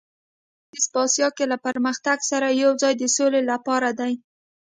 [0.03, 4.13] دا وړاندیز په اسیا کې له پرمختګ سره یو ځای د سولې لپاره دی.